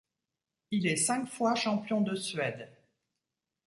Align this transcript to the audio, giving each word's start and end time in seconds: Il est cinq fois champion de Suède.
Il 0.71 0.87
est 0.87 0.95
cinq 0.95 1.27
fois 1.27 1.53
champion 1.53 2.01
de 2.01 2.15
Suède. 2.15 2.71